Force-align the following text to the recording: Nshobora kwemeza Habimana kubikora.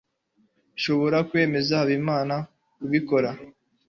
Nshobora 0.77 1.17
kwemeza 1.29 1.73
Habimana 1.81 2.35
kubikora. 2.77 3.29